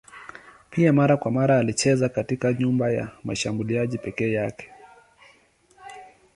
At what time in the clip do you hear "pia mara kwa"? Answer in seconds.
0.69-1.31